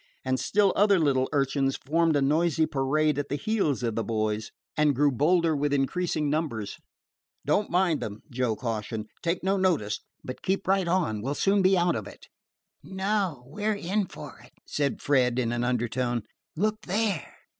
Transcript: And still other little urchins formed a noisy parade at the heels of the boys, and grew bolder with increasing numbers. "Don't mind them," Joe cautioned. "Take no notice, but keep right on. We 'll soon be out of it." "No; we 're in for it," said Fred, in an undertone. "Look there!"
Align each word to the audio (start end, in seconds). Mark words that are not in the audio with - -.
And 0.25 0.39
still 0.39 0.73
other 0.75 0.97
little 0.97 1.29
urchins 1.31 1.75
formed 1.77 2.15
a 2.15 2.23
noisy 2.23 2.65
parade 2.65 3.19
at 3.19 3.29
the 3.29 3.35
heels 3.35 3.83
of 3.83 3.93
the 3.93 4.03
boys, 4.03 4.49
and 4.75 4.95
grew 4.95 5.11
bolder 5.11 5.55
with 5.55 5.71
increasing 5.73 6.27
numbers. 6.27 6.79
"Don't 7.45 7.69
mind 7.69 7.99
them," 7.99 8.23
Joe 8.31 8.55
cautioned. 8.55 9.09
"Take 9.21 9.43
no 9.43 9.57
notice, 9.57 9.99
but 10.23 10.41
keep 10.41 10.67
right 10.67 10.87
on. 10.87 11.21
We 11.21 11.29
'll 11.29 11.35
soon 11.35 11.61
be 11.61 11.77
out 11.77 11.95
of 11.95 12.07
it." 12.07 12.25
"No; 12.81 13.43
we 13.47 13.63
're 13.63 13.75
in 13.75 14.07
for 14.07 14.39
it," 14.43 14.53
said 14.65 15.03
Fred, 15.03 15.37
in 15.37 15.51
an 15.51 15.63
undertone. 15.63 16.23
"Look 16.55 16.81
there!" 16.87 17.35